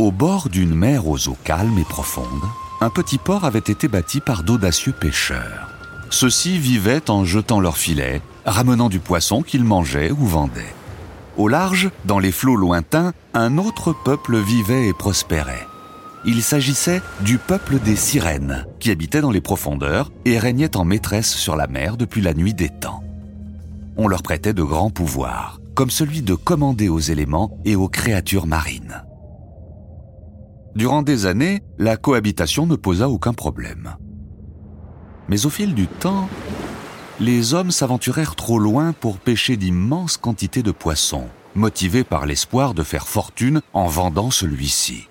Au 0.00 0.10
bord 0.10 0.48
d'une 0.48 0.74
mer 0.74 1.06
aux 1.08 1.28
eaux 1.28 1.36
calmes 1.44 1.78
et 1.78 1.84
profondes, 1.84 2.24
un 2.80 2.88
petit 2.88 3.18
port 3.18 3.44
avait 3.44 3.58
été 3.58 3.86
bâti 3.86 4.20
par 4.20 4.44
d'audacieux 4.44 4.94
pêcheurs. 4.98 5.68
Ceux-ci 6.08 6.56
vivaient 6.56 7.10
en 7.10 7.26
jetant 7.26 7.60
leurs 7.60 7.76
filets, 7.76 8.22
ramenant 8.46 8.88
du 8.88 8.98
poisson 8.98 9.42
qu'ils 9.42 9.62
mangeaient 9.62 10.10
ou 10.10 10.24
vendaient. 10.24 10.74
Au 11.36 11.48
large, 11.48 11.90
dans 12.06 12.18
les 12.18 12.32
flots 12.32 12.56
lointains, 12.56 13.12
un 13.34 13.58
autre 13.58 13.92
peuple 13.92 14.38
vivait 14.38 14.88
et 14.88 14.94
prospérait. 14.94 15.66
Il 16.24 16.42
s'agissait 16.42 17.02
du 17.20 17.36
peuple 17.36 17.78
des 17.78 17.96
sirènes, 17.96 18.64
qui 18.78 18.90
habitait 18.90 19.20
dans 19.20 19.30
les 19.30 19.42
profondeurs 19.42 20.10
et 20.24 20.38
régnait 20.38 20.78
en 20.78 20.86
maîtresse 20.86 21.34
sur 21.34 21.56
la 21.56 21.66
mer 21.66 21.98
depuis 21.98 22.22
la 22.22 22.32
nuit 22.32 22.54
des 22.54 22.70
temps. 22.70 23.04
On 23.98 24.08
leur 24.08 24.22
prêtait 24.22 24.54
de 24.54 24.62
grands 24.62 24.88
pouvoirs, 24.88 25.60
comme 25.74 25.90
celui 25.90 26.22
de 26.22 26.34
commander 26.34 26.88
aux 26.88 27.00
éléments 27.00 27.50
et 27.66 27.76
aux 27.76 27.88
créatures 27.88 28.46
marines. 28.46 29.02
Durant 30.76 31.02
des 31.02 31.26
années, 31.26 31.62
la 31.78 31.96
cohabitation 31.96 32.66
ne 32.66 32.76
posa 32.76 33.08
aucun 33.08 33.32
problème. 33.32 33.96
Mais 35.28 35.44
au 35.46 35.50
fil 35.50 35.74
du 35.74 35.88
temps, 35.88 36.28
les 37.18 37.54
hommes 37.54 37.70
s'aventurèrent 37.70 38.36
trop 38.36 38.58
loin 38.58 38.92
pour 38.92 39.18
pêcher 39.18 39.56
d'immenses 39.56 40.16
quantités 40.16 40.62
de 40.62 40.70
poissons, 40.70 41.26
motivés 41.54 42.04
par 42.04 42.24
l'espoir 42.24 42.74
de 42.74 42.82
faire 42.82 43.08
fortune 43.08 43.60
en 43.72 43.86
vendant 43.86 44.30
celui-ci. 44.30 45.08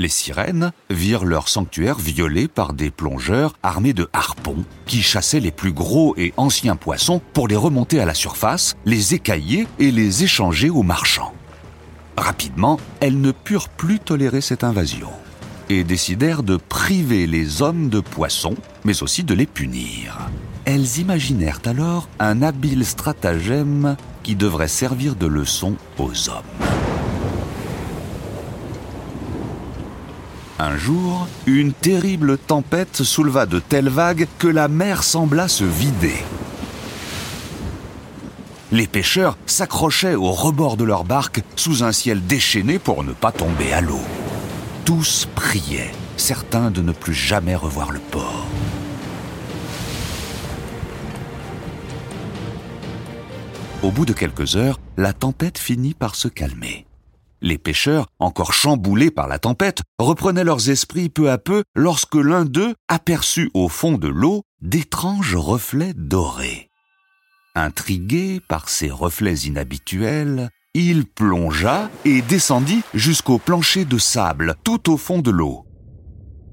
Les 0.00 0.08
sirènes 0.08 0.72
virent 0.90 1.24
leur 1.24 1.48
sanctuaire 1.48 1.98
violé 1.98 2.46
par 2.46 2.72
des 2.72 2.90
plongeurs 2.90 3.54
armés 3.62 3.94
de 3.94 4.08
harpons 4.12 4.64
qui 4.86 5.02
chassaient 5.02 5.40
les 5.40 5.50
plus 5.50 5.72
gros 5.72 6.14
et 6.16 6.32
anciens 6.36 6.76
poissons 6.76 7.20
pour 7.32 7.48
les 7.48 7.56
remonter 7.56 7.98
à 7.98 8.04
la 8.04 8.14
surface, 8.14 8.76
les 8.84 9.14
écailler 9.14 9.66
et 9.78 9.90
les 9.90 10.22
échanger 10.22 10.70
aux 10.70 10.84
marchands. 10.84 11.32
Rapidement, 12.18 12.80
elles 12.98 13.20
ne 13.20 13.30
purent 13.30 13.68
plus 13.68 14.00
tolérer 14.00 14.40
cette 14.40 14.64
invasion 14.64 15.08
et 15.68 15.84
décidèrent 15.84 16.42
de 16.42 16.56
priver 16.56 17.28
les 17.28 17.62
hommes 17.62 17.88
de 17.90 18.00
poissons, 18.00 18.56
mais 18.84 19.04
aussi 19.04 19.22
de 19.22 19.34
les 19.34 19.46
punir. 19.46 20.18
Elles 20.64 20.98
imaginèrent 20.98 21.60
alors 21.64 22.08
un 22.18 22.42
habile 22.42 22.84
stratagème 22.84 23.96
qui 24.24 24.34
devrait 24.34 24.66
servir 24.66 25.14
de 25.14 25.26
leçon 25.26 25.76
aux 25.96 26.28
hommes. 26.28 26.66
Un 30.58 30.76
jour, 30.76 31.28
une 31.46 31.72
terrible 31.72 32.36
tempête 32.36 33.04
souleva 33.04 33.46
de 33.46 33.60
telles 33.60 33.90
vagues 33.90 34.26
que 34.40 34.48
la 34.48 34.66
mer 34.66 35.04
sembla 35.04 35.46
se 35.46 35.62
vider. 35.62 36.24
Les 38.70 38.86
pêcheurs 38.86 39.38
s'accrochaient 39.46 40.14
au 40.14 40.30
rebord 40.30 40.76
de 40.76 40.84
leur 40.84 41.04
barque 41.04 41.42
sous 41.56 41.82
un 41.84 41.92
ciel 41.92 42.26
déchaîné 42.26 42.78
pour 42.78 43.02
ne 43.02 43.12
pas 43.12 43.32
tomber 43.32 43.72
à 43.72 43.80
l'eau. 43.80 44.02
Tous 44.84 45.26
priaient, 45.34 45.92
certains 46.18 46.70
de 46.70 46.82
ne 46.82 46.92
plus 46.92 47.14
jamais 47.14 47.54
revoir 47.54 47.92
le 47.92 47.98
port. 47.98 48.46
Au 53.82 53.90
bout 53.90 54.04
de 54.04 54.12
quelques 54.12 54.56
heures, 54.56 54.78
la 54.98 55.14
tempête 55.14 55.56
finit 55.56 55.94
par 55.94 56.14
se 56.14 56.28
calmer. 56.28 56.84
Les 57.40 57.56
pêcheurs, 57.56 58.08
encore 58.18 58.52
chamboulés 58.52 59.10
par 59.10 59.28
la 59.28 59.38
tempête, 59.38 59.82
reprenaient 59.98 60.44
leurs 60.44 60.68
esprits 60.68 61.08
peu 61.08 61.30
à 61.30 61.38
peu 61.38 61.62
lorsque 61.74 62.16
l'un 62.16 62.44
d'eux 62.44 62.74
aperçut 62.88 63.50
au 63.54 63.68
fond 63.68 63.96
de 63.96 64.08
l'eau 64.08 64.42
d'étranges 64.60 65.36
reflets 65.36 65.94
dorés. 65.94 66.67
Intrigué 67.58 68.40
par 68.46 68.68
ces 68.68 68.88
reflets 68.88 69.34
inhabituels, 69.34 70.48
il 70.74 71.06
plongea 71.06 71.90
et 72.04 72.22
descendit 72.22 72.82
jusqu'au 72.94 73.38
plancher 73.38 73.84
de 73.84 73.98
sable 73.98 74.54
tout 74.62 74.92
au 74.92 74.96
fond 74.96 75.18
de 75.18 75.32
l'eau. 75.32 75.66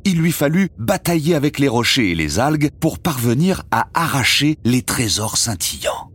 Il 0.03 0.17
lui 0.17 0.31
fallut 0.31 0.71
batailler 0.79 1.35
avec 1.35 1.59
les 1.59 1.67
rochers 1.67 2.09
et 2.09 2.15
les 2.15 2.39
algues 2.39 2.71
pour 2.79 2.97
parvenir 2.97 3.61
à 3.69 3.87
arracher 3.93 4.57
les 4.65 4.81
trésors 4.81 5.37
scintillants. 5.37 6.09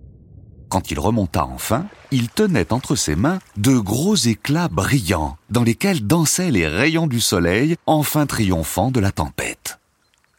Quand 0.68 0.90
il 0.90 0.98
remonta 0.98 1.46
enfin, 1.46 1.86
il 2.10 2.28
tenait 2.28 2.72
entre 2.72 2.96
ses 2.96 3.14
mains 3.14 3.38
de 3.56 3.78
gros 3.78 4.16
éclats 4.16 4.68
brillants 4.68 5.36
dans 5.50 5.62
lesquels 5.62 6.04
dansaient 6.04 6.50
les 6.50 6.66
rayons 6.66 7.06
du 7.06 7.20
soleil 7.20 7.76
enfin 7.86 8.26
triomphant 8.26 8.90
de 8.90 8.98
la 8.98 9.12
tempête. 9.12 9.78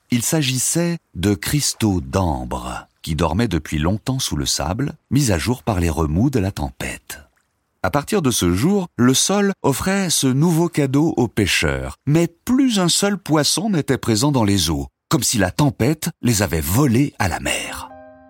Il 0.09 0.23
s'agissait 0.23 0.97
de 1.15 1.35
cristaux 1.35 2.01
d'ambre 2.01 2.89
qui 3.01 3.15
dormait 3.15 3.47
depuis 3.47 3.79
longtemps 3.79 4.19
sous 4.19 4.35
le 4.35 4.45
sable, 4.45 4.93
mis 5.09 5.31
à 5.31 5.37
jour 5.37 5.63
par 5.63 5.79
les 5.79 5.89
remous 5.89 6.29
de 6.29 6.39
la 6.39 6.51
tempête. 6.51 7.19
À 7.83 7.89
partir 7.89 8.21
de 8.21 8.29
ce 8.29 8.53
jour, 8.53 8.87
le 8.95 9.15
sol 9.15 9.53
offrait 9.63 10.11
ce 10.11 10.27
nouveau 10.27 10.69
cadeau 10.69 11.13
aux 11.17 11.27
pêcheurs, 11.27 11.95
mais 12.05 12.27
plus 12.27 12.79
un 12.79 12.89
seul 12.89 13.17
poisson 13.17 13.71
n'était 13.71 13.97
présent 13.97 14.31
dans 14.31 14.43
les 14.43 14.69
eaux, 14.69 14.87
comme 15.09 15.23
si 15.23 15.39
la 15.39 15.49
tempête 15.49 16.09
les 16.21 16.43
avait 16.43 16.61
volés 16.61 17.13
à 17.17 17.27
la 17.27 17.39
mer. 17.39 17.89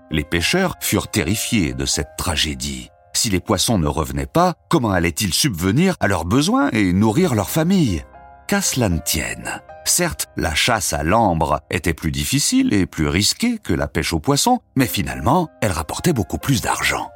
Les 0.09 0.23
pêcheurs 0.23 0.75
furent 0.79 1.09
terrifiés 1.09 1.73
de 1.73 1.85
cette 1.85 2.15
tragédie. 2.17 2.89
Si 3.13 3.29
les 3.29 3.41
poissons 3.41 3.77
ne 3.77 3.87
revenaient 3.87 4.25
pas, 4.25 4.55
comment 4.69 4.91
allaient-ils 4.91 5.33
subvenir 5.33 5.95
à 5.99 6.07
leurs 6.07 6.25
besoins 6.25 6.69
et 6.71 6.93
nourrir 6.93 7.35
leur 7.35 7.49
famille 7.49 8.03
Qu'à 8.47 8.61
cela 8.61 8.89
ne 8.89 8.99
tienne, 8.99 9.61
Certes, 9.85 10.27
la 10.37 10.53
chasse 10.55 10.93
à 10.93 11.03
l'ambre 11.03 11.61
était 11.69 11.93
plus 11.93 12.11
difficile 12.11 12.73
et 12.73 12.85
plus 12.85 13.07
risquée 13.07 13.57
que 13.57 13.73
la 13.73 13.87
pêche 13.87 14.13
aux 14.13 14.19
poissons, 14.19 14.59
mais 14.75 14.87
finalement, 14.87 15.49
elle 15.61 15.71
rapportait 15.71 16.13
beaucoup 16.13 16.37
plus 16.37 16.61
d'argent. 16.61 17.09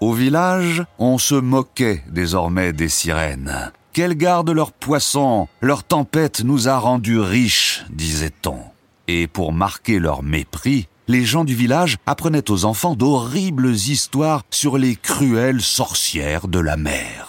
Au 0.00 0.12
village, 0.12 0.84
on 0.98 1.18
se 1.18 1.34
moquait 1.34 2.02
désormais 2.08 2.72
des 2.72 2.88
sirènes. 2.88 3.72
Qu'elles 3.92 4.16
gardent 4.16 4.50
leurs 4.50 4.72
poissons, 4.72 5.48
leur 5.60 5.82
tempête 5.82 6.42
nous 6.44 6.68
a 6.68 6.78
rendus 6.78 7.18
riches, 7.18 7.84
disait-on. 7.90 8.60
Et 9.08 9.26
pour 9.26 9.52
marquer 9.52 9.98
leur 9.98 10.22
mépris, 10.22 10.88
les 11.08 11.24
gens 11.24 11.44
du 11.44 11.54
village 11.54 11.96
apprenaient 12.06 12.50
aux 12.50 12.64
enfants 12.64 12.94
d'horribles 12.94 13.70
histoires 13.70 14.42
sur 14.50 14.78
les 14.78 14.94
cruelles 14.94 15.62
sorcières 15.62 16.46
de 16.46 16.60
la 16.60 16.76
mer. 16.76 17.27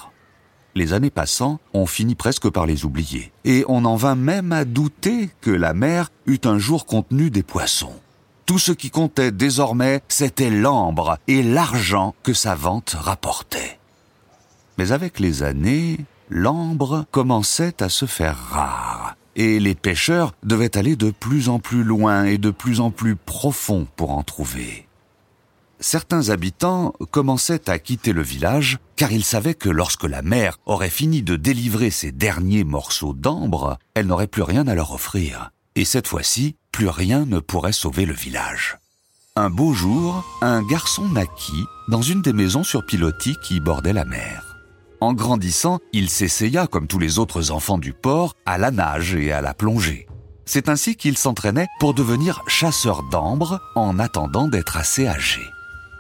Les 0.80 0.94
années 0.94 1.10
passant, 1.10 1.60
on 1.74 1.86
finit 1.86 2.16
presque 2.16 2.50
par 2.50 2.66
les 2.66 2.86
oublier, 2.86 3.34
et 3.44 3.66
on 3.68 3.84
en 3.84 3.98
vint 3.98 4.16
même 4.16 4.54
à 4.54 4.64
douter 4.64 5.30
que 5.42 5.52
la 5.52 5.74
mer 5.74 6.10
eût 6.26 6.40
un 6.46 6.58
jour 6.58 6.86
contenu 6.86 7.30
des 7.30 7.44
poissons. 7.44 8.00
Tout 8.46 8.60
ce 8.60 8.72
qui 8.72 8.90
comptait 8.90 9.34
désormais, 9.34 10.00
c'était 10.08 10.50
l'ambre 10.50 11.18
et 11.28 11.44
l'argent 11.44 12.16
que 12.24 12.32
sa 12.32 12.56
vente 12.56 12.96
rapportait. 12.98 13.78
Mais 14.78 14.94
avec 14.94 15.20
les 15.20 15.44
années, 15.44 15.98
l'ambre 16.30 17.04
commençait 17.12 17.84
à 17.84 17.90
se 17.90 18.06
faire 18.06 18.38
rare, 18.38 19.18
et 19.36 19.60
les 19.60 19.76
pêcheurs 19.76 20.34
devaient 20.44 20.78
aller 20.78 20.96
de 20.96 21.12
plus 21.12 21.50
en 21.50 21.60
plus 21.60 21.84
loin 21.84 22.24
et 22.24 22.38
de 22.38 22.52
plus 22.52 22.80
en 22.80 22.90
plus 22.90 23.18
profond 23.18 23.86
pour 23.98 24.12
en 24.12 24.24
trouver 24.24 24.88
certains 25.80 26.30
habitants 26.30 26.94
commençaient 27.12 27.70
à 27.70 27.80
quitter 27.80 28.14
le 28.14 28.22
village 28.22 28.80
car 28.96 29.12
ils 29.12 29.24
savaient 29.24 29.54
que 29.54 29.70
lorsque 29.70 30.04
la 30.04 30.22
mer 30.22 30.58
aurait 30.66 30.90
fini 30.90 31.22
de 31.22 31.36
délivrer 31.36 31.90
ses 31.90 32.12
derniers 32.12 32.64
morceaux 32.64 33.14
d'ambre, 33.14 33.78
elle 33.94 34.08
n'aurait 34.08 34.28
plus 34.28 34.44
rien 34.44 34.68
à 34.68 34.76
leur 34.76 34.92
offrir. 34.92 35.52
Et 35.76 35.86
cette 35.86 36.08
fois-ci, 36.08 36.56
plus 36.72 36.90
rien 36.90 37.26
ne 37.26 37.40
pourrait 37.40 37.72
sauver 37.72 38.06
le 38.06 38.14
village. 38.14 38.78
Un 39.36 39.50
beau 39.50 39.74
jour, 39.74 40.26
un 40.42 40.62
garçon 40.64 41.08
naquit 41.08 41.66
dans 41.88 42.02
une 42.02 42.22
des 42.22 42.34
maisons 42.34 42.64
sur 42.64 42.86
pilotis 42.86 43.38
qui 43.42 43.60
bordaient 43.60 43.94
la 43.94 44.06
mer. 44.06 44.58
En 45.02 45.14
grandissant, 45.14 45.80
il 45.94 46.10
s'essaya, 46.10 46.68
comme 46.68 46.88
tous 46.88 47.00
les 47.00 47.20
autres 47.20 47.52
enfants 47.52 47.78
du 47.78 47.94
port, 47.94 48.36
à 48.46 48.58
la 48.58 48.72
nage 48.72 49.16
et 49.16 49.32
à 49.32 49.40
la 49.40 49.54
plongée. 49.54 50.08
C'est 50.46 50.68
ainsi 50.68 50.98
qu'il 50.98 51.18
s'entraînait 51.18 51.68
pour 51.80 51.94
devenir 51.94 52.44
chasseur 52.48 53.04
d'ambre 53.04 53.62
en 53.76 53.98
attendant 54.00 54.48
d'être 54.48 54.76
assez 54.76 55.08
âgé. 55.08 55.42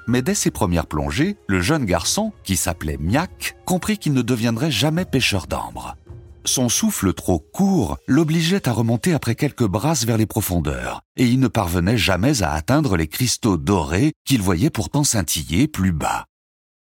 Mais 0.09 0.23
dès 0.23 0.33
ses 0.33 0.49
premières 0.49 0.87
plongées, 0.87 1.37
le 1.45 1.61
jeune 1.61 1.85
garçon, 1.85 2.33
qui 2.43 2.55
s'appelait 2.55 2.97
Miak, 2.99 3.55
comprit 3.63 3.99
qu'il 3.99 4.13
ne 4.13 4.23
deviendrait 4.23 4.71
jamais 4.71 5.05
pêcheur 5.05 5.45
d'ambre. 5.45 5.95
Son 6.45 6.67
souffle 6.67 7.13
trop 7.13 7.37
court 7.37 7.99
l'obligeait 8.07 8.67
à 8.67 8.73
remonter 8.73 9.13
après 9.13 9.35
quelques 9.35 9.67
brasses 9.67 10.05
vers 10.05 10.17
les 10.17 10.25
profondeurs, 10.25 11.01
et 11.15 11.27
il 11.27 11.39
ne 11.39 11.47
parvenait 11.47 11.99
jamais 11.99 12.41
à 12.41 12.53
atteindre 12.53 12.97
les 12.97 13.07
cristaux 13.07 13.57
dorés 13.57 14.13
qu'il 14.25 14.41
voyait 14.41 14.71
pourtant 14.71 15.03
scintiller 15.03 15.67
plus 15.67 15.91
bas. 15.91 16.25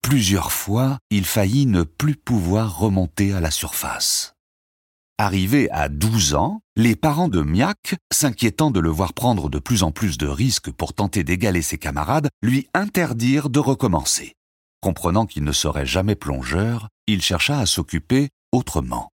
Plusieurs 0.01 0.53
fois, 0.53 0.97
il 1.09 1.25
faillit 1.25 1.65
ne 1.65 1.83
plus 1.83 2.15
pouvoir 2.15 2.79
remonter 2.79 3.33
à 3.33 3.41
la 3.41 3.51
surface. 3.51 4.33
Arrivé 5.21 5.69
à 5.71 5.89
12 5.89 6.33
ans, 6.35 6.61
les 6.77 6.95
parents 6.95 7.27
de 7.27 7.41
Miak, 7.41 7.95
s'inquiétant 8.09 8.71
de 8.71 8.79
le 8.79 8.89
voir 8.89 9.11
prendre 9.11 9.49
de 9.49 9.59
plus 9.59 9.83
en 9.83 9.91
plus 9.91 10.17
de 10.17 10.27
risques 10.27 10.71
pour 10.71 10.93
tenter 10.93 11.25
d'égaler 11.25 11.61
ses 11.61 11.77
camarades, 11.77 12.29
lui 12.41 12.69
interdirent 12.73 13.49
de 13.49 13.59
recommencer. 13.59 14.31
Comprenant 14.79 15.25
qu'il 15.25 15.43
ne 15.43 15.51
serait 15.51 15.85
jamais 15.85 16.15
plongeur, 16.15 16.87
il 17.05 17.21
chercha 17.21 17.59
à 17.59 17.65
s'occuper 17.65 18.29
autrement. 18.53 19.09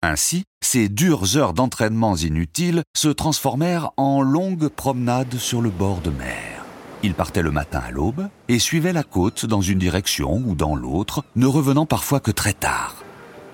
Ainsi, 0.00 0.44
ces 0.62 0.88
dures 0.88 1.36
heures 1.36 1.54
d'entraînements 1.54 2.14
inutiles 2.14 2.84
se 2.96 3.08
transformèrent 3.08 3.90
en 3.96 4.22
longues 4.22 4.68
promenades 4.68 5.38
sur 5.38 5.60
le 5.60 5.70
bord 5.70 6.00
de 6.02 6.10
mer. 6.10 6.64
Il 7.02 7.14
partait 7.14 7.42
le 7.42 7.50
matin 7.50 7.80
à 7.80 7.90
l'aube 7.90 8.28
et 8.46 8.60
suivait 8.60 8.92
la 8.92 9.02
côte 9.02 9.44
dans 9.44 9.60
une 9.60 9.80
direction 9.80 10.36
ou 10.36 10.54
dans 10.54 10.76
l'autre, 10.76 11.24
ne 11.34 11.46
revenant 11.46 11.84
parfois 11.84 12.20
que 12.20 12.30
très 12.30 12.52
tard. 12.52 13.02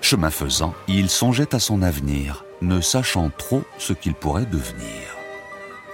Chemin 0.05 0.29
faisant, 0.29 0.75
il 0.87 1.09
songeait 1.09 1.55
à 1.55 1.59
son 1.59 1.81
avenir, 1.81 2.45
ne 2.61 2.79
sachant 2.79 3.31
trop 3.35 3.63
ce 3.79 3.91
qu'il 3.91 4.13
pourrait 4.13 4.45
devenir. 4.45 5.17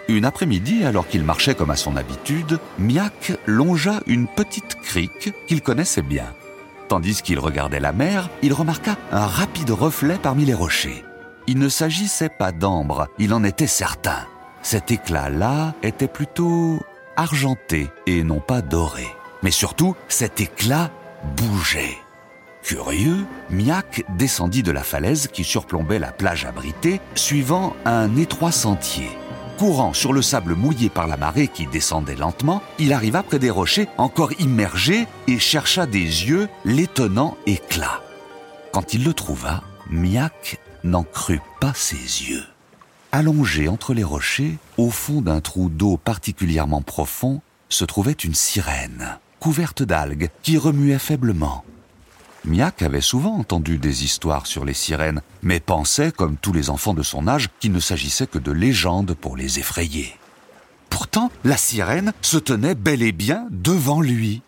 Une 0.10 0.26
après-midi, 0.26 0.84
alors 0.84 1.08
qu'il 1.08 1.24
marchait 1.24 1.56
comme 1.56 1.72
à 1.72 1.78
son 1.78 1.96
habitude, 1.96 2.60
Miak 2.78 3.32
longea 3.46 4.02
une 4.08 4.28
petite 4.28 4.76
crique 4.84 5.34
qu'il 5.48 5.62
connaissait 5.62 6.02
bien. 6.02 6.26
Tandis 6.90 7.22
qu'il 7.22 7.40
regardait 7.40 7.80
la 7.80 7.94
mer, 7.94 8.30
il 8.42 8.52
remarqua 8.52 8.98
un 9.14 9.26
rapide 9.26 9.72
reflet 9.72 10.20
parmi 10.22 10.44
les 10.44 10.54
rochers. 10.54 11.06
Il 11.48 11.58
ne 11.58 11.70
s'agissait 11.70 12.28
pas 12.38 12.52
d'ambre, 12.52 13.08
il 13.18 13.34
en 13.34 13.46
était 13.46 13.66
certain. 13.66 14.28
Cet 14.62 14.92
éclat-là 14.92 15.74
était 15.84 16.10
plutôt 16.10 16.82
argenté 17.16 17.90
et 18.08 18.26
non 18.26 18.42
pas 18.42 18.62
doré. 18.62 19.08
Mais 19.42 19.52
surtout, 19.52 19.96
cet 20.10 20.42
éclat 20.42 20.92
bougeait. 21.38 21.98
Curieux, 22.64 23.26
Miak 23.50 24.06
descendit 24.18 24.64
de 24.64 24.72
la 24.72 24.84
falaise 24.84 25.28
qui 25.28 25.44
surplombait 25.44 26.00
la 26.00 26.12
plage 26.12 26.46
abritée, 26.46 27.02
suivant 27.16 27.76
un 27.86 28.16
étroit 28.16 28.52
sentier. 28.52 29.10
Courant 29.58 29.94
sur 29.94 30.14
le 30.14 30.22
sable 30.22 30.56
mouillé 30.56 30.90
par 30.90 31.08
la 31.08 31.18
marée 31.18 31.48
qui 31.48 31.68
descendait 31.68 32.16
lentement, 32.16 32.64
il 32.80 32.94
arriva 32.94 33.24
près 33.24 33.40
des 33.40 33.50
rochers 33.50 33.88
encore 33.98 34.32
immergés 34.40 35.08
et 35.28 35.38
chercha 35.40 35.86
des 35.86 36.00
yeux 36.00 36.50
l'étonnant 36.66 37.38
éclat. 37.46 38.02
Quand 38.72 38.94
il 38.94 39.04
le 39.04 39.14
trouva, 39.14 39.62
Miak 39.90 40.60
n'en 40.84 41.04
crut 41.04 41.42
pas 41.60 41.74
ses 41.76 41.96
yeux. 41.96 42.44
Allongé 43.12 43.68
entre 43.68 43.94
les 43.94 44.04
rochers, 44.04 44.58
au 44.78 44.90
fond 44.90 45.22
d'un 45.22 45.42
trou 45.42 45.70
d'eau 45.70 45.98
particulièrement 45.98 46.82
profond, 46.82 47.42
se 47.70 47.86
trouvait 47.86 48.14
une 48.14 48.34
sirène, 48.36 49.20
couverte 49.40 49.84
d'algues, 49.84 50.30
qui 50.42 50.58
remuait 50.58 50.98
faiblement. 50.98 51.64
Miak 52.44 52.82
avait 52.82 53.02
souvent 53.02 53.36
entendu 53.38 53.78
des 53.78 54.04
histoires 54.04 54.48
sur 54.48 54.66
les 54.66 54.74
sirènes, 54.74 55.22
mais 55.44 55.60
pensait, 55.60 56.12
comme 56.12 56.38
tous 56.38 56.54
les 56.54 56.70
enfants 56.70 56.96
de 56.96 57.04
son 57.04 57.28
âge, 57.28 57.50
qu'il 57.60 57.72
ne 57.72 57.80
s'agissait 57.80 58.28
que 58.28 58.40
de 58.40 58.52
légendes 58.52 59.14
pour 59.14 59.38
les 59.38 59.60
effrayer. 59.60 60.16
Pourtant, 60.90 61.32
la 61.44 61.58
sirène 61.58 62.14
se 62.22 62.38
tenait 62.38 62.76
bel 62.76 63.04
et 63.04 63.12
bien 63.12 63.48
devant 63.52 64.02
lui. 64.02 64.42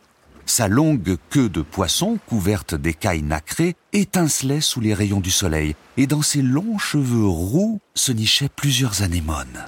Sa 0.45 0.67
longue 0.67 1.17
queue 1.29 1.49
de 1.49 1.61
poisson, 1.61 2.17
couverte 2.27 2.75
d'écailles 2.75 3.21
nacrées, 3.21 3.75
étincelait 3.93 4.59
sous 4.59 4.81
les 4.81 4.93
rayons 4.93 5.21
du 5.21 5.31
soleil, 5.31 5.75
et 5.95 6.07
dans 6.07 6.21
ses 6.21 6.41
longs 6.41 6.79
cheveux 6.79 7.25
roux 7.25 7.79
se 7.93 8.11
nichaient 8.11 8.49
plusieurs 8.49 9.03
anémones. 9.03 9.65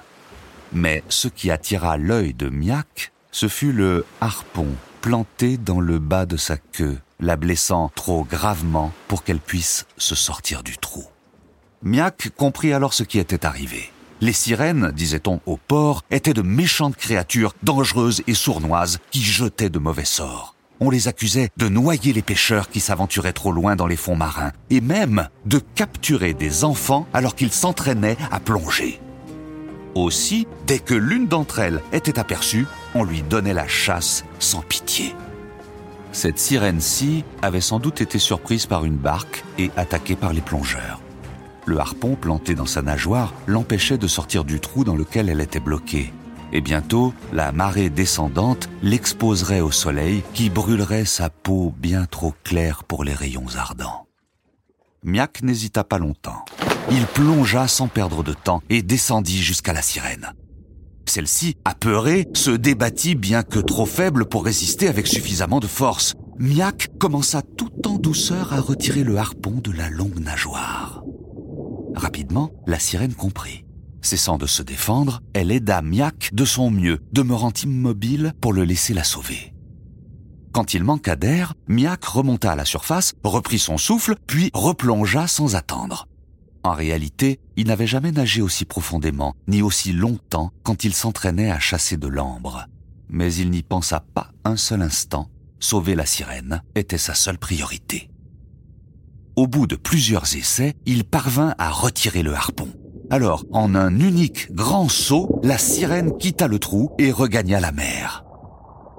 Mais 0.74 1.04
ce 1.10 1.28
qui 1.28 1.52
attira 1.52 1.98
l'œil 1.98 2.34
de 2.34 2.50
Miak, 2.50 3.14
ce 3.32 3.48
fut 3.48 3.72
le 3.72 4.06
harpon 4.20 4.68
planté 5.02 5.58
dans 5.58 5.80
le 5.80 6.00
bas 6.00 6.26
de 6.26 6.36
sa 6.36 6.58
queue, 6.58 6.98
la 7.20 7.36
blessant 7.36 7.92
trop 7.96 8.24
gravement 8.24 8.92
pour 9.08 9.24
qu'elle 9.24 9.40
puisse 9.40 9.86
se 9.98 10.16
sortir 10.16 10.64
du 10.64 10.78
trou. 10.78 11.04
Miak 11.84 12.30
comprit 12.36 12.74
alors 12.74 12.94
ce 12.94 13.04
qui 13.04 13.20
était 13.20 13.46
arrivé. 13.46 13.92
Les 14.22 14.34
sirènes, 14.34 14.92
disait-on 14.92 15.42
au 15.46 15.58
port, 15.58 16.02
étaient 16.10 16.34
de 16.34 16.42
méchantes 16.42 16.96
créatures, 16.96 17.54
dangereuses 17.64 18.24
et 18.28 18.34
sournoises, 18.34 19.00
qui 19.12 19.22
jetaient 19.22 19.70
de 19.70 19.80
mauvais 19.80 20.06
sorts. 20.06 20.56
On 20.80 20.90
les 20.90 21.08
accusait 21.08 21.50
de 21.58 21.70
noyer 21.70 22.12
les 22.12 22.22
pêcheurs 22.22 22.70
qui 22.70 22.80
s'aventuraient 22.80 23.34
trop 23.34 23.52
loin 23.52 23.76
dans 23.76 23.88
les 23.88 23.96
fonds 23.96 24.16
marins, 24.16 24.52
et 24.70 24.82
même 24.82 25.30
de 25.46 25.60
capturer 25.60 26.34
des 26.34 26.64
enfants 26.64 27.08
alors 27.14 27.36
qu'ils 27.36 27.52
s'entraînaient 27.52 28.18
à 28.32 28.40
plonger. 28.40 29.00
Aussi, 29.96 30.48
dès 30.68 30.80
que 30.80 30.94
l'une 30.94 31.28
d'entre 31.28 31.60
elles 31.60 31.82
était 31.94 32.20
aperçue, 32.20 32.68
on 32.94 33.04
lui 33.04 33.22
donnait 33.22 33.54
la 33.54 33.68
chasse 33.68 34.26
sans 34.40 34.62
pitié. 34.62 35.16
Cette 36.16 36.40
sirène-ci 36.40 37.26
avait 37.42 37.60
sans 37.60 37.78
doute 37.78 38.00
été 38.00 38.20
surprise 38.20 38.68
par 38.68 38.86
une 38.86 38.96
barque 38.96 39.44
et 39.58 39.70
attaquée 39.76 40.16
par 40.16 40.32
les 40.32 40.40
plongeurs. 40.40 41.02
Le 41.66 41.78
harpon 41.78 42.16
planté 42.16 42.56
dans 42.56 42.66
sa 42.66 42.82
nageoire 42.82 43.34
l'empêchait 43.48 43.98
de 43.98 44.08
sortir 44.08 44.46
du 44.46 44.62
trou 44.62 44.86
dans 44.86 44.96
lequel 44.96 45.28
elle 45.28 45.42
était 45.42 45.60
bloquée. 45.60 46.14
Et 46.54 46.62
bientôt, 46.62 47.14
la 47.34 47.52
marée 47.52 47.90
descendante 47.90 48.70
l'exposerait 48.82 49.60
au 49.60 49.72
soleil 49.72 50.24
qui 50.34 50.50
brûlerait 50.50 51.04
sa 51.04 51.30
peau 51.30 51.76
bien 51.78 52.06
trop 52.06 52.34
claire 52.46 52.86
pour 52.86 53.04
les 53.04 53.14
rayons 53.14 53.58
ardents. 53.58 54.08
Miak 55.04 55.44
n'hésita 55.44 55.84
pas 55.84 55.98
longtemps. 55.98 56.46
Il 56.92 57.06
plongea 57.08 57.68
sans 57.68 57.90
perdre 57.90 58.24
de 58.24 58.32
temps 58.32 58.64
et 58.70 58.84
descendit 58.84 59.44
jusqu'à 59.44 59.74
la 59.74 59.82
sirène. 59.82 60.32
Celle-ci, 61.16 61.56
apeurée, 61.64 62.28
se 62.34 62.52
débattit 62.52 63.16
bien 63.16 63.42
que 63.44 63.60
trop 63.60 63.86
faible 63.86 64.26
pour 64.26 64.44
résister 64.44 64.90
avec 64.90 65.08
suffisamment 65.08 65.62
de 65.62 65.66
force. 65.66 66.14
Miak 66.40 66.90
commença 67.00 67.42
tout 67.42 67.88
en 67.88 67.94
douceur 67.94 68.52
à 68.52 68.60
retirer 68.60 69.06
le 69.06 69.16
harpon 69.16 69.62
de 69.64 69.72
la 69.72 69.90
longue 69.90 70.20
nageoire. 70.20 71.06
Rapidement, 71.96 72.52
la 72.68 72.80
sirène 72.80 73.14
comprit. 73.14 73.64
Cessant 74.02 74.38
de 74.38 74.46
se 74.46 74.62
défendre, 74.62 75.22
elle 75.34 75.54
aida 75.54 75.82
Miak 75.82 76.32
de 76.34 76.44
son 76.44 76.70
mieux, 76.70 77.00
demeurant 77.14 77.54
immobile 77.64 78.34
pour 78.42 78.52
le 78.52 78.66
laisser 78.66 78.94
la 78.94 79.06
sauver. 79.06 79.54
Quand 80.52 80.74
il 80.74 80.84
manqua 80.84 81.16
d'air, 81.16 81.54
Miak 81.70 82.04
remonta 82.04 82.52
à 82.52 82.56
la 82.58 82.66
surface, 82.66 83.14
reprit 83.24 83.60
son 83.60 83.78
souffle, 83.78 84.16
puis 84.28 84.52
replongea 84.54 85.28
sans 85.28 85.56
attendre. 85.56 86.10
En 86.66 86.74
réalité, 86.74 87.40
il 87.58 87.68
n'avait 87.68 87.86
jamais 87.86 88.12
nagé 88.12 88.42
aussi 88.42 88.66
profondément, 88.66 89.36
ni 89.48 89.62
aussi 89.62 89.94
longtemps 89.94 90.50
quand 90.64 90.84
il 90.84 90.96
s'entraînait 90.96 91.52
à 91.52 91.60
chasser 91.60 91.96
de 91.96 92.08
l'ambre. 92.08 92.66
Mais 93.08 93.32
il 93.36 93.52
n'y 93.52 93.62
pensa 93.62 94.00
pas 94.00 94.32
un 94.46 94.58
seul 94.58 94.82
instant. 94.82 95.30
Sauver 95.60 95.94
la 95.94 96.08
sirène 96.08 96.64
était 96.74 96.98
sa 96.98 97.14
seule 97.14 97.38
priorité. 97.38 98.10
Au 99.36 99.46
bout 99.46 99.68
de 99.68 99.76
plusieurs 99.76 100.36
essais, 100.36 100.74
il 100.88 101.04
parvint 101.04 101.54
à 101.60 101.70
retirer 101.70 102.24
le 102.24 102.34
harpon. 102.34 102.70
Alors, 103.12 103.46
en 103.52 103.76
un 103.76 104.00
unique 104.00 104.52
grand 104.52 104.90
saut, 104.90 105.40
la 105.44 105.60
sirène 105.60 106.18
quitta 106.18 106.48
le 106.48 106.58
trou 106.58 106.90
et 106.98 107.12
regagna 107.12 107.60
la 107.60 107.74
mer. 107.74 108.26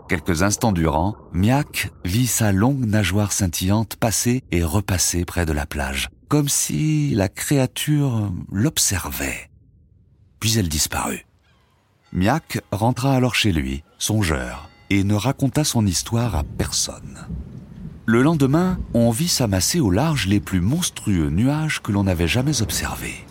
Quelques 0.08 0.44
instants 0.44 0.70
durant, 0.70 1.16
Miak 1.32 1.90
vit 2.04 2.28
sa 2.28 2.52
longue 2.52 2.86
nageoire 2.86 3.32
scintillante 3.32 3.96
passer 3.96 4.44
et 4.52 4.62
repasser 4.62 5.24
près 5.24 5.46
de 5.46 5.52
la 5.52 5.66
plage, 5.66 6.10
comme 6.28 6.48
si 6.48 7.14
la 7.14 7.28
créature 7.28 8.32
l'observait. 8.50 9.50
Puis 10.40 10.58
elle 10.58 10.68
disparut. 10.68 11.26
Miak 12.12 12.60
rentra 12.72 13.14
alors 13.14 13.34
chez 13.34 13.52
lui, 13.52 13.82
songeur, 13.98 14.68
et 14.90 15.04
ne 15.04 15.14
raconta 15.14 15.64
son 15.64 15.86
histoire 15.86 16.34
à 16.34 16.44
personne. 16.44 17.26
Le 18.06 18.22
lendemain, 18.22 18.78
on 18.94 19.10
vit 19.10 19.28
s'amasser 19.28 19.80
au 19.80 19.90
large 19.90 20.26
les 20.26 20.38
plus 20.38 20.60
monstrueux 20.60 21.28
nuages 21.28 21.82
que 21.82 21.90
l'on 21.90 22.06
avait 22.06 22.28
jamais 22.28 22.62
observés. 22.62 23.24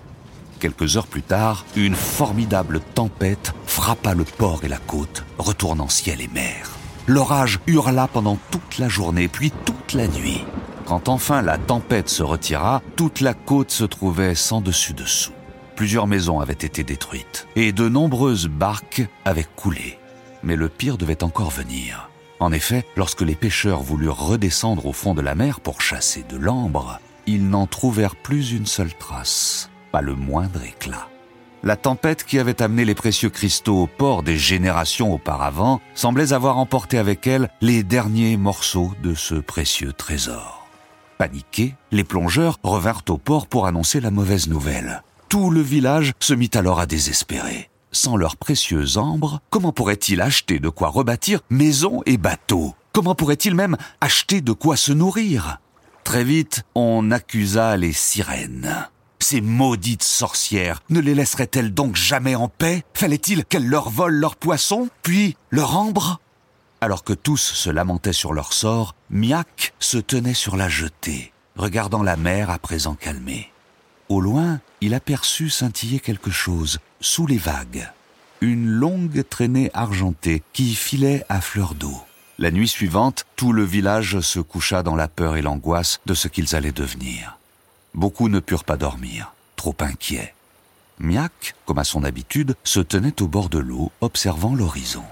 Quelques 0.59 0.97
heures 0.97 1.07
plus 1.07 1.21
tard, 1.21 1.65
une 1.75 1.95
formidable 1.95 2.81
tempête 2.93 3.53
frappa 3.65 4.13
le 4.13 4.25
port 4.25 4.63
et 4.63 4.67
la 4.67 4.77
côte, 4.77 5.23
retournant 5.37 5.89
ciel 5.89 6.21
et 6.21 6.27
mer. 6.27 6.69
L'orage 7.07 7.59
hurla 7.67 8.07
pendant 8.07 8.37
toute 8.51 8.77
la 8.77 8.89
journée, 8.89 9.27
puis 9.27 9.51
toute 9.63 9.93
la 9.93 10.07
nuit. 10.07 10.43
Quand 10.85 11.09
enfin 11.09 11.41
la 11.41 11.57
tempête 11.57 12.09
se 12.09 12.21
retira, 12.21 12.81
toute 12.95 13.19
la 13.19 13.33
côte 13.33 13.71
se 13.71 13.83
trouvait 13.83 14.35
sans 14.35 14.61
dessus-dessous. 14.61 15.31
Plusieurs 15.75 16.05
maisons 16.05 16.39
avaient 16.39 16.53
été 16.53 16.83
détruites 16.83 17.47
et 17.55 17.71
de 17.71 17.89
nombreuses 17.89 18.47
barques 18.47 19.03
avaient 19.25 19.47
coulé. 19.55 19.97
Mais 20.43 20.55
le 20.55 20.69
pire 20.69 20.97
devait 20.97 21.23
encore 21.23 21.49
venir. 21.49 22.09
En 22.39 22.51
effet, 22.51 22.85
lorsque 22.95 23.21
les 23.21 23.35
pêcheurs 23.35 23.81
voulurent 23.81 24.27
redescendre 24.27 24.85
au 24.85 24.93
fond 24.93 25.15
de 25.15 25.21
la 25.21 25.33
mer 25.33 25.59
pour 25.59 25.81
chasser 25.81 26.23
de 26.29 26.37
l'ambre, 26.37 26.99
ils 27.25 27.49
n'en 27.49 27.65
trouvèrent 27.65 28.15
plus 28.15 28.51
une 28.51 28.67
seule 28.67 28.93
trace, 28.93 29.71
pas 29.91 30.01
le 30.01 30.13
moindre 30.13 30.63
éclat. 30.63 31.09
La 31.63 31.77
tempête 31.77 32.23
qui 32.23 32.37
avait 32.37 32.61
amené 32.61 32.85
les 32.85 32.93
précieux 32.93 33.31
cristaux 33.31 33.81
au 33.81 33.87
port 33.87 34.21
des 34.21 34.37
générations 34.37 35.11
auparavant 35.11 35.81
semblait 35.95 36.31
avoir 36.31 36.59
emporté 36.59 36.99
avec 36.99 37.25
elle 37.25 37.49
les 37.59 37.81
derniers 37.81 38.37
morceaux 38.37 38.91
de 39.01 39.15
ce 39.15 39.33
précieux 39.33 39.91
trésor. 39.91 40.64
Paniqués, 41.17 41.75
les 41.91 42.03
plongeurs 42.03 42.59
revinrent 42.63 43.03
au 43.09 43.17
port 43.17 43.47
pour 43.47 43.67
annoncer 43.67 44.01
la 44.01 44.11
mauvaise 44.11 44.47
nouvelle. 44.47 45.03
Tout 45.29 45.49
le 45.49 45.61
village 45.61 46.13
se 46.19 46.33
mit 46.33 46.51
alors 46.53 46.79
à 46.79 46.85
désespérer. 46.85 47.69
Sans 47.91 48.17
leurs 48.17 48.35
précieux 48.35 48.97
ambres, 48.97 49.39
comment 49.49 49.71
pourraient-ils 49.71 50.21
acheter 50.21 50.59
de 50.59 50.69
quoi 50.69 50.89
rebâtir 50.89 51.39
maisons 51.49 52.01
et 52.05 52.17
bateaux? 52.17 52.75
Comment 52.91 53.15
pourraient-ils 53.15 53.55
même 53.55 53.77
acheter 54.01 54.41
de 54.41 54.51
quoi 54.51 54.75
se 54.75 54.91
nourrir? 54.91 55.59
Très 56.03 56.23
vite, 56.23 56.63
on 56.75 57.09
accusa 57.11 57.77
les 57.77 57.93
sirènes. 57.93 58.87
Ces 59.19 59.41
maudites 59.41 60.03
sorcières 60.03 60.81
ne 60.89 60.99
les 60.99 61.15
laisseraient-elles 61.15 61.73
donc 61.73 61.95
jamais 61.95 62.35
en 62.35 62.47
paix? 62.49 62.83
Fallait-il 62.93 63.45
qu'elles 63.45 63.67
leur 63.67 63.89
volent 63.89 64.19
leurs 64.19 64.35
poissons, 64.35 64.89
puis 65.01 65.35
leur 65.49 65.77
ambre 65.77 66.19
alors 66.81 67.03
que 67.03 67.13
tous 67.13 67.41
se 67.41 67.69
lamentaient 67.69 68.13
sur 68.13 68.33
leur 68.33 68.53
sort, 68.53 68.95
Miak 69.09 69.73
se 69.79 69.97
tenait 69.97 70.33
sur 70.33 70.55
la 70.55 70.69
jetée, 70.69 71.31
regardant 71.55 72.03
la 72.03 72.17
mer 72.17 72.49
à 72.49 72.59
présent 72.59 72.95
calmée. 72.95 73.51
Au 74.09 74.21
loin, 74.21 74.59
il 74.81 74.93
aperçut 74.93 75.49
scintiller 75.49 75.99
quelque 75.99 76.31
chose, 76.31 76.79
sous 76.99 77.25
les 77.25 77.37
vagues. 77.37 77.89
Une 78.41 78.67
longue 78.67 79.23
traînée 79.27 79.71
argentée 79.73 80.43
qui 80.53 80.75
filait 80.75 81.25
à 81.29 81.41
fleur 81.41 81.73
d'eau. 81.73 82.03
La 82.37 82.51
nuit 82.51 82.67
suivante, 82.67 83.25
tout 83.35 83.53
le 83.53 83.63
village 83.63 84.19
se 84.19 84.39
coucha 84.39 84.83
dans 84.83 84.95
la 84.95 85.07
peur 85.07 85.37
et 85.37 85.41
l'angoisse 85.41 86.01
de 86.05 86.13
ce 86.13 86.27
qu'ils 86.27 86.55
allaient 86.55 86.71
devenir. 86.71 87.39
Beaucoup 87.93 88.27
ne 88.27 88.39
purent 88.39 88.65
pas 88.65 88.77
dormir, 88.77 89.33
trop 89.55 89.75
inquiets. 89.79 90.35
Miak, 90.99 91.55
comme 91.65 91.79
à 91.79 91.83
son 91.85 92.03
habitude, 92.03 92.55
se 92.63 92.81
tenait 92.81 93.21
au 93.21 93.27
bord 93.27 93.49
de 93.49 93.59
l'eau, 93.59 93.91
observant 94.01 94.53
l'horizon. 94.53 95.05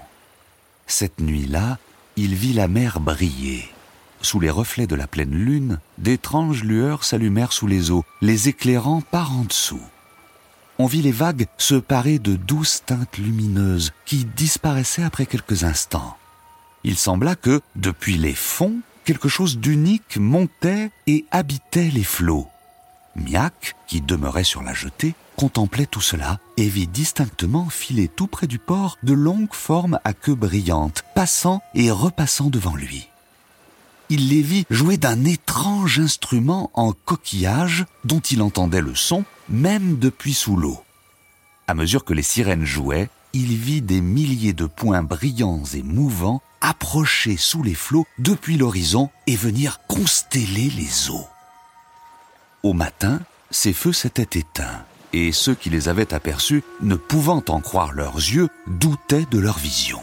Cette 0.86 1.20
nuit-là, 1.20 1.78
il 2.16 2.34
vit 2.34 2.52
la 2.52 2.68
mer 2.68 3.00
briller. 3.00 3.68
Sous 4.20 4.40
les 4.40 4.50
reflets 4.50 4.86
de 4.86 4.94
la 4.94 5.06
pleine 5.06 5.34
lune, 5.34 5.80
d'étranges 5.98 6.64
lueurs 6.64 7.04
s'allumèrent 7.04 7.52
sous 7.52 7.66
les 7.66 7.90
eaux, 7.90 8.04
les 8.22 8.48
éclairant 8.48 9.00
par 9.00 9.32
en 9.32 9.44
dessous. 9.44 9.82
On 10.78 10.86
vit 10.86 11.02
les 11.02 11.12
vagues 11.12 11.46
se 11.58 11.74
parer 11.74 12.18
de 12.18 12.34
douces 12.34 12.82
teintes 12.84 13.18
lumineuses 13.18 13.92
qui 14.06 14.24
disparaissaient 14.24 15.04
après 15.04 15.26
quelques 15.26 15.64
instants. 15.64 16.16
Il 16.84 16.96
sembla 16.96 17.36
que, 17.36 17.60
depuis 17.76 18.16
les 18.16 18.34
fonds, 18.34 18.80
quelque 19.04 19.28
chose 19.28 19.58
d'unique 19.58 20.16
montait 20.16 20.90
et 21.06 21.24
habitait 21.30 21.90
les 21.90 22.04
flots. 22.04 22.48
Miak, 23.16 23.76
qui 23.86 24.00
demeurait 24.00 24.44
sur 24.44 24.62
la 24.62 24.74
jetée, 24.74 25.14
contemplait 25.36 25.86
tout 25.86 26.00
cela 26.00 26.38
et 26.56 26.68
vit 26.68 26.86
distinctement 26.86 27.68
filer 27.68 28.08
tout 28.08 28.26
près 28.26 28.46
du 28.46 28.58
port 28.58 28.98
de 29.02 29.12
longues 29.12 29.52
formes 29.52 29.98
à 30.04 30.12
queue 30.12 30.34
brillante, 30.34 31.04
passant 31.14 31.62
et 31.74 31.90
repassant 31.90 32.50
devant 32.50 32.76
lui. 32.76 33.08
Il 34.10 34.28
les 34.28 34.42
vit 34.42 34.66
jouer 34.70 34.96
d'un 34.96 35.24
étrange 35.24 35.98
instrument 35.98 36.70
en 36.74 36.92
coquillage 36.92 37.86
dont 38.04 38.20
il 38.20 38.42
entendait 38.42 38.82
le 38.82 38.94
son 38.94 39.24
même 39.48 39.98
depuis 39.98 40.34
sous 40.34 40.56
l'eau. 40.56 40.82
À 41.66 41.74
mesure 41.74 42.04
que 42.04 42.14
les 42.14 42.22
sirènes 42.22 42.64
jouaient, 42.64 43.08
il 43.32 43.56
vit 43.56 43.82
des 43.82 44.00
milliers 44.00 44.52
de 44.52 44.66
points 44.66 45.02
brillants 45.02 45.64
et 45.74 45.82
mouvants 45.82 46.42
approcher 46.60 47.36
sous 47.36 47.62
les 47.62 47.74
flots 47.74 48.06
depuis 48.18 48.56
l'horizon 48.56 49.10
et 49.26 49.36
venir 49.36 49.80
consteller 49.88 50.70
les 50.70 51.10
eaux. 51.10 51.26
Au 52.62 52.72
matin, 52.72 53.20
ces 53.50 53.72
feux 53.72 53.92
s'étaient 53.92 54.38
éteints 54.38 54.84
et 55.14 55.30
ceux 55.30 55.54
qui 55.54 55.70
les 55.70 55.88
avaient 55.88 56.12
aperçus, 56.12 56.64
ne 56.82 56.96
pouvant 56.96 57.42
en 57.48 57.60
croire 57.60 57.92
leurs 57.92 58.16
yeux, 58.16 58.48
doutaient 58.66 59.26
de 59.30 59.38
leur 59.38 59.58
vision. 59.58 60.00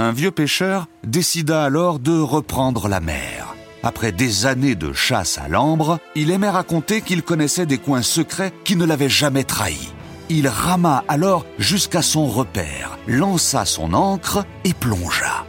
Un 0.00 0.10
vieux 0.10 0.32
pêcheur 0.32 0.88
décida 1.04 1.64
alors 1.64 2.00
de 2.00 2.18
reprendre 2.18 2.88
la 2.88 3.00
mer. 3.00 3.54
Après 3.82 4.10
des 4.10 4.44
années 4.44 4.74
de 4.74 4.92
chasse 4.92 5.38
à 5.38 5.46
l'ambre, 5.46 6.00
il 6.16 6.32
aimait 6.32 6.50
raconter 6.50 7.00
qu'il 7.00 7.22
connaissait 7.22 7.64
des 7.64 7.78
coins 7.78 8.02
secrets 8.02 8.52
qui 8.64 8.74
ne 8.76 8.84
l'avaient 8.84 9.08
jamais 9.08 9.44
trahi. 9.44 9.92
Il 10.28 10.48
rama 10.48 11.04
alors 11.06 11.46
jusqu'à 11.58 12.02
son 12.02 12.26
repère, 12.26 12.98
lança 13.06 13.64
son 13.64 13.94
ancre 13.94 14.44
et 14.64 14.74
plongea. 14.74 15.46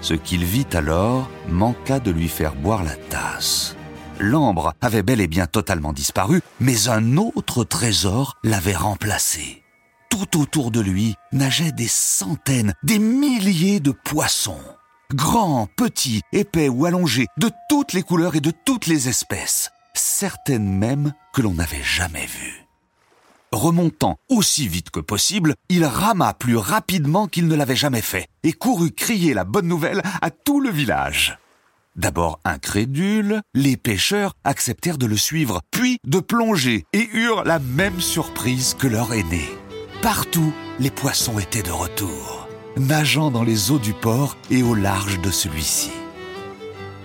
Ce 0.00 0.14
qu'il 0.14 0.44
vit 0.44 0.66
alors 0.72 1.28
manqua 1.48 1.98
de 1.98 2.10
lui 2.10 2.28
faire 2.28 2.54
boire 2.54 2.84
la 2.84 2.96
tasse 2.96 3.76
l'ambre 4.20 4.74
avait 4.80 5.02
bel 5.02 5.20
et 5.20 5.26
bien 5.26 5.46
totalement 5.46 5.92
disparu, 5.92 6.40
mais 6.60 6.88
un 6.88 7.16
autre 7.16 7.64
trésor 7.64 8.36
l'avait 8.42 8.76
remplacé. 8.76 9.62
Tout 10.08 10.40
autour 10.40 10.70
de 10.70 10.80
lui 10.80 11.14
nageaient 11.32 11.72
des 11.72 11.88
centaines, 11.88 12.74
des 12.82 12.98
milliers 12.98 13.80
de 13.80 13.92
poissons. 13.92 14.60
Grands, 15.14 15.68
petits, 15.76 16.22
épais 16.32 16.68
ou 16.68 16.86
allongés, 16.86 17.26
de 17.38 17.50
toutes 17.68 17.92
les 17.92 18.02
couleurs 18.02 18.34
et 18.34 18.40
de 18.40 18.52
toutes 18.64 18.86
les 18.86 19.08
espèces, 19.08 19.70
certaines 19.94 20.68
même 20.68 21.12
que 21.34 21.42
l'on 21.42 21.54
n'avait 21.54 21.82
jamais 21.82 22.26
vues. 22.26 22.66
Remontant 23.52 24.16
aussi 24.30 24.66
vite 24.66 24.90
que 24.90 25.00
possible, 25.00 25.54
il 25.68 25.84
rama 25.84 26.32
plus 26.32 26.56
rapidement 26.56 27.26
qu'il 27.26 27.46
ne 27.46 27.54
l'avait 27.54 27.76
jamais 27.76 28.00
fait 28.00 28.26
et 28.42 28.52
courut 28.52 28.92
crier 28.92 29.34
la 29.34 29.44
bonne 29.44 29.68
nouvelle 29.68 30.02
à 30.22 30.30
tout 30.30 30.60
le 30.60 30.70
village. 30.70 31.38
D'abord 31.94 32.40
incrédules, 32.44 33.42
les 33.54 33.76
pêcheurs 33.76 34.34
acceptèrent 34.44 34.96
de 34.96 35.06
le 35.06 35.16
suivre, 35.16 35.60
puis 35.70 35.98
de 36.06 36.20
plonger 36.20 36.86
et 36.94 37.08
eurent 37.12 37.44
la 37.44 37.58
même 37.58 38.00
surprise 38.00 38.74
que 38.78 38.86
leur 38.86 39.12
aîné. 39.12 39.48
Partout, 40.00 40.52
les 40.80 40.90
poissons 40.90 41.38
étaient 41.38 41.62
de 41.62 41.70
retour, 41.70 42.48
nageant 42.78 43.30
dans 43.30 43.44
les 43.44 43.70
eaux 43.70 43.78
du 43.78 43.92
port 43.92 44.38
et 44.50 44.62
au 44.62 44.74
large 44.74 45.20
de 45.20 45.30
celui-ci. 45.30 45.90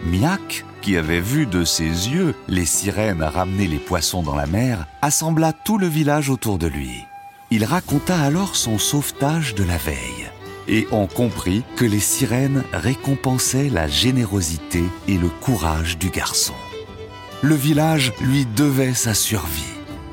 Miak, 0.05 0.63
qui 0.81 0.95
avait 0.95 1.19
vu 1.19 1.45
de 1.47 1.65
ses 1.65 1.83
yeux 1.83 2.33
les 2.47 2.65
sirènes 2.65 3.23
ramener 3.23 3.67
les 3.67 3.79
poissons 3.79 4.23
dans 4.23 4.35
la 4.35 4.47
mer, 4.47 4.87
assembla 5.01 5.51
tout 5.51 5.77
le 5.77 5.87
village 5.87 6.29
autour 6.29 6.57
de 6.57 6.67
lui. 6.67 7.03
Il 7.51 7.65
raconta 7.65 8.19
alors 8.19 8.55
son 8.55 8.77
sauvetage 8.77 9.53
de 9.53 9.65
la 9.65 9.77
veille 9.77 10.16
et 10.67 10.87
on 10.91 11.07
comprit 11.07 11.63
que 11.75 11.85
les 11.85 11.99
sirènes 11.99 12.63
récompensaient 12.73 13.69
la 13.69 13.87
générosité 13.87 14.83
et 15.07 15.17
le 15.17 15.29
courage 15.29 15.97
du 15.97 16.09
garçon. 16.09 16.53
Le 17.41 17.55
village 17.55 18.13
lui 18.21 18.45
devait 18.55 18.93
sa 18.93 19.13
survie. 19.13 19.63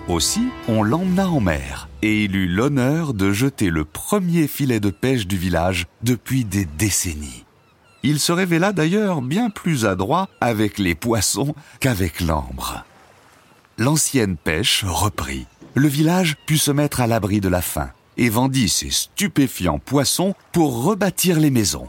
Aussi, 0.08 0.42
on 0.68 0.82
l'emmena 0.82 1.28
en 1.30 1.40
mer 1.40 1.88
et 2.02 2.25
il 2.25 2.37
eut 2.37 2.46
l'honneur 2.46 3.14
de 3.14 3.32
jeter 3.32 3.70
le 3.70 3.84
premier 3.84 4.46
filet 4.46 4.80
de 4.80 4.90
pêche 4.90 5.26
du 5.26 5.38
village 5.38 5.87
depuis 6.02 6.44
des 6.44 6.66
décennies. 6.66 7.44
Il 8.02 8.20
se 8.20 8.32
révéla 8.32 8.73
d'ailleurs 8.73 9.23
bien 9.23 9.49
plus 9.49 9.87
adroit 9.87 10.28
avec 10.42 10.78
les 10.78 10.94
poissons 10.94 11.54
qu'avec 11.80 12.20
l'ambre. 12.20 12.84
L'ancienne 13.78 14.37
pêche 14.37 14.84
reprit. 14.87 15.46
Le 15.75 15.88
village 15.88 16.37
put 16.46 16.58
se 16.58 16.70
mettre 16.70 17.00
à 17.00 17.06
l'abri 17.06 17.40
de 17.40 17.49
la 17.49 17.62
faim 17.62 17.90
et 18.16 18.28
vendit 18.28 18.68
ses 18.68 18.90
stupéfiants 18.90 19.78
poissons 19.78 20.35
pour 20.52 20.85
rebâtir 20.85 21.40
les 21.40 21.50
maisons. 21.50 21.88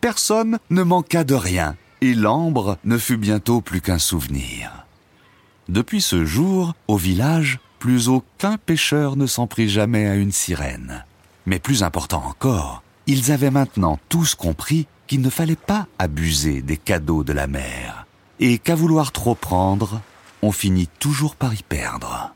Personne 0.00 0.58
ne 0.70 0.82
manqua 0.82 1.24
de 1.24 1.34
rien, 1.34 1.76
et 2.00 2.14
l'ambre 2.14 2.78
ne 2.84 2.98
fut 2.98 3.16
bientôt 3.16 3.60
plus 3.60 3.80
qu'un 3.80 3.98
souvenir. 3.98 4.86
Depuis 5.68 6.00
ce 6.00 6.24
jour, 6.24 6.74
au 6.86 6.96
village, 6.96 7.58
plus 7.78 8.08
aucun 8.08 8.56
pêcheur 8.56 9.16
ne 9.16 9.26
s'en 9.26 9.46
prit 9.46 9.68
jamais 9.68 10.06
à 10.06 10.14
une 10.14 10.32
sirène. 10.32 11.04
Mais 11.46 11.58
plus 11.58 11.82
important 11.82 12.22
encore, 12.26 12.82
ils 13.06 13.32
avaient 13.32 13.50
maintenant 13.50 13.98
tous 14.08 14.34
compris 14.34 14.86
qu'il 15.06 15.20
ne 15.22 15.30
fallait 15.30 15.56
pas 15.56 15.86
abuser 15.98 16.62
des 16.62 16.76
cadeaux 16.76 17.24
de 17.24 17.32
la 17.32 17.46
mer, 17.46 18.06
et 18.40 18.58
qu'à 18.58 18.74
vouloir 18.74 19.12
trop 19.12 19.34
prendre, 19.34 20.00
on 20.42 20.52
finit 20.52 20.88
toujours 21.00 21.34
par 21.34 21.54
y 21.54 21.62
perdre. 21.62 22.34